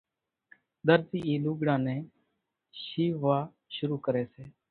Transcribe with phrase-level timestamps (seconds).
[0.87, 2.01] ۮرزي اِي لوڳڙان نين
[2.81, 3.37] شيووا
[3.75, 4.43] شروع ڪري سي